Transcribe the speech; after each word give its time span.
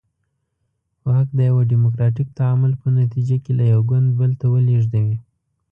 واک 1.07 1.27
د 1.37 1.39
یوه 1.49 1.61
ډیموکراتیک 1.71 2.27
تعامل 2.39 2.71
په 2.81 2.87
نتیجه 2.99 3.37
کې 3.43 3.51
له 3.59 3.63
یو 3.73 3.81
ګوند 3.89 4.07
بل 4.19 4.31
ته 4.39 4.45
ولېږدوي. 4.53 5.17